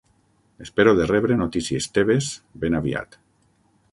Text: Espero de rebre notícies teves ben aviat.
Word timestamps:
Espero 0.63 0.93
de 0.99 1.05
rebre 1.11 1.37
notícies 1.41 1.89
teves 1.97 2.31
ben 2.65 2.79
aviat. 2.79 3.21